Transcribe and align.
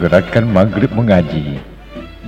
Gerakan 0.00 0.48
Maghrib 0.48 0.88
Mengaji. 0.96 1.60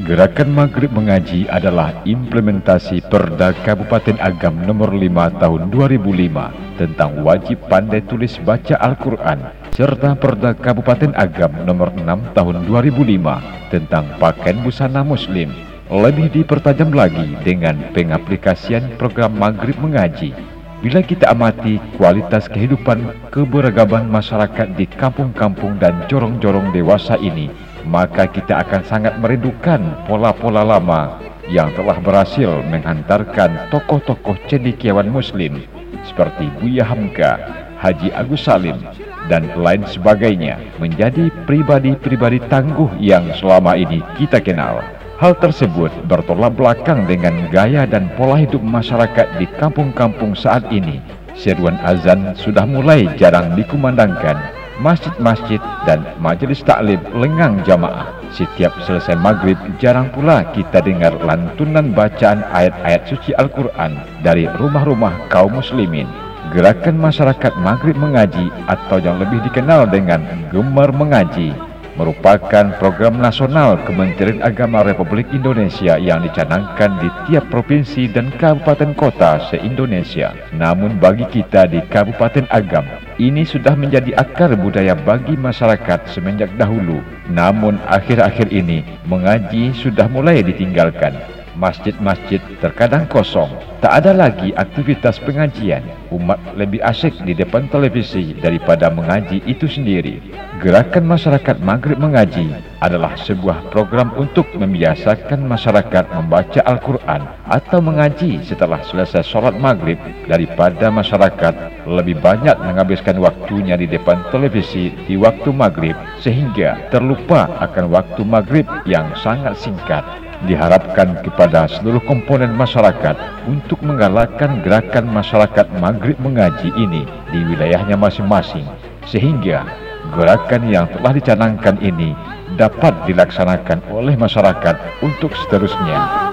Gerakan 0.05 0.53
Maghrib 0.53 0.93
Mengaji 0.93 1.49
adalah 1.49 2.05
implementasi 2.05 3.01
Perda 3.09 3.57
Kabupaten 3.65 4.21
Agam 4.21 4.61
nomor 4.69 4.93
5 4.93 5.41
tahun 5.41 5.73
2005 5.73 6.53
tentang 6.77 7.25
wajib 7.25 7.57
pandai 7.73 8.05
tulis 8.05 8.37
baca 8.45 8.77
Al-Quran 8.77 9.41
serta 9.73 10.13
Perda 10.21 10.53
Kabupaten 10.53 11.17
Agam 11.17 11.65
nomor 11.65 11.97
6 11.97 12.37
tahun 12.37 12.69
2005 12.69 13.73
tentang 13.73 14.05
pakaian 14.21 14.61
busana 14.61 15.01
muslim. 15.01 15.49
Lebih 15.89 16.29
dipertajam 16.29 16.93
lagi 16.93 17.41
dengan 17.41 17.81
pengaplikasian 17.97 19.01
program 19.01 19.33
Maghrib 19.33 19.81
Mengaji 19.81 20.52
Bila 20.83 20.99
kita 20.99 21.31
amati 21.31 21.79
kualitas 21.95 22.51
kehidupan 22.51 23.31
keberagaman 23.31 24.11
masyarakat 24.11 24.75
di 24.75 24.91
kampung-kampung 24.91 25.79
dan 25.79 26.03
jorong-jorong 26.11 26.75
dewasa 26.75 27.15
ini, 27.23 27.55
maka 27.87 28.27
kita 28.27 28.67
akan 28.67 28.83
sangat 28.83 29.15
merindukan 29.23 29.79
pola-pola 30.11 30.67
lama 30.67 31.23
yang 31.47 31.71
telah 31.79 32.03
berhasil 32.03 32.67
menghantarkan 32.67 33.71
tokoh-tokoh 33.71 34.35
cendekiawan 34.51 35.07
muslim 35.07 35.63
seperti 36.03 36.51
Buya 36.59 36.83
Hamka, 36.83 37.39
Haji 37.79 38.11
Agus 38.11 38.43
Salim, 38.43 38.83
dan 39.31 39.55
lain 39.55 39.87
sebagainya 39.87 40.59
menjadi 40.83 41.31
pribadi-pribadi 41.47 42.43
tangguh 42.51 42.91
yang 42.99 43.31
selama 43.39 43.79
ini 43.79 44.03
kita 44.19 44.43
kenal. 44.43 44.83
Hal 45.23 45.39
tersebut 45.39 45.95
bertolak 46.11 46.59
belakang 46.59 47.07
dengan 47.07 47.47
gaya 47.55 47.87
dan 47.87 48.11
pola 48.19 48.35
hidup 48.35 48.59
masyarakat 48.59 49.39
di 49.39 49.47
kampung-kampung 49.55 50.35
saat 50.35 50.67
ini. 50.75 50.99
Seruan 51.39 51.79
azan 51.87 52.35
sudah 52.35 52.67
mulai 52.67 53.07
jarang 53.15 53.55
dikumandangkan. 53.55 54.35
Masjid-masjid 54.83 55.63
dan 55.87 56.03
majelis 56.19 56.67
taklim 56.67 56.99
lengang 57.15 57.63
jamaah. 57.63 58.11
Setiap 58.35 58.75
selesai 58.83 59.15
maghrib 59.15 59.55
jarang 59.79 60.11
pula 60.11 60.43
kita 60.59 60.83
dengar 60.83 61.15
lantunan 61.23 61.95
bacaan 61.95 62.43
ayat-ayat 62.51 63.07
suci 63.07 63.31
Al-Quran 63.39 63.95
dari 64.27 64.51
rumah-rumah 64.59 65.31
kaum 65.31 65.55
muslimin. 65.55 66.11
Gerakan 66.51 66.99
masyarakat 66.99 67.55
maghrib 67.63 67.95
mengaji 67.95 68.51
atau 68.67 68.99
yang 68.99 69.23
lebih 69.23 69.39
dikenal 69.47 69.87
dengan 69.87 70.27
gemar 70.51 70.91
mengaji 70.91 71.55
merupakan 71.97 72.73
program 72.81 73.21
nasional 73.21 73.77
Kementerian 73.85 74.41
Agama 74.41 74.81
Republik 74.87 75.29
Indonesia 75.35 76.01
yang 76.01 76.25
dicanangkan 76.25 76.97
di 77.03 77.09
tiap 77.29 77.53
provinsi 77.53 78.09
dan 78.09 78.33
kabupaten 78.41 78.97
kota 78.97 79.43
se-Indonesia. 79.53 80.33
Namun 80.57 80.97
bagi 80.97 81.29
kita 81.29 81.69
di 81.69 81.85
Kabupaten 81.91 82.49
Agam, 82.49 82.87
ini 83.21 83.45
sudah 83.45 83.77
menjadi 83.77 84.17
akar 84.17 84.57
budaya 84.57 84.97
bagi 84.97 85.37
masyarakat 85.37 86.09
semenjak 86.09 86.49
dahulu. 86.57 87.05
Namun 87.29 87.77
akhir-akhir 87.85 88.49
ini 88.49 88.85
mengaji 89.05 89.77
sudah 89.77 90.09
mulai 90.09 90.41
ditinggalkan. 90.41 91.42
Masjid-masjid 91.53 92.41
terkadang 92.65 93.05
kosong, 93.13 93.53
tak 93.85 94.01
ada 94.01 94.17
lagi 94.17 94.57
aktivitas 94.57 95.21
pengajian. 95.21 95.85
Umat 96.09 96.41
lebih 96.57 96.81
asyik 96.81 97.21
di 97.29 97.37
depan 97.37 97.69
televisi 97.69 98.33
daripada 98.41 98.89
mengaji 98.89 99.45
itu 99.45 99.69
sendiri. 99.69 100.25
Gerakan 100.65 101.05
Masyarakat 101.05 101.61
Maghrib 101.61 102.01
Mengaji 102.01 102.57
adalah 102.81 103.13
sebuah 103.21 103.69
program 103.69 104.17
untuk 104.17 104.49
membiasakan 104.57 105.45
masyarakat 105.45 106.09
membaca 106.15 106.61
Al-Quran 106.65 107.21
atau 107.45 107.85
mengaji 107.85 108.41
setelah 108.41 108.81
selesai 108.81 109.21
sholat 109.21 109.53
maghrib 109.61 110.01
daripada 110.25 110.89
masyarakat 110.89 111.85
lebih 111.85 112.17
banyak 112.23 112.57
menghabiskan 112.65 113.21
waktunya 113.21 113.77
di 113.77 113.91
depan 113.91 114.25
televisi 114.33 114.89
di 115.05 115.21
waktu 115.21 115.53
maghrib 115.53 115.99
sehingga 116.23 116.89
terlupa 116.89 117.51
akan 117.61 117.93
waktu 117.93 118.23
maghrib 118.25 118.65
yang 118.89 119.11
sangat 119.21 119.59
singkat 119.61 120.07
diharapkan 120.47 121.23
kepada 121.23 121.71
seluruh 121.71 122.03
komponen 122.03 122.53
masyarakat 122.55 123.15
untuk 123.47 123.79
menggalakkan 123.83 124.63
gerakan 124.63 125.07
masyarakat 125.11 125.67
maghrib 125.79 126.19
mengaji 126.19 126.71
ini 126.75 127.07
di 127.31 127.41
wilayahnya 127.47 127.95
masing-masing 127.95 128.67
sehingga 129.07 129.67
gerakan 130.15 130.67
yang 130.67 130.87
telah 130.91 131.13
dicanangkan 131.15 131.79
ini 131.79 132.13
dapat 132.59 132.93
dilaksanakan 133.09 133.81
oleh 133.89 134.19
masyarakat 134.19 134.77
untuk 135.01 135.33
seterusnya. 135.47 136.31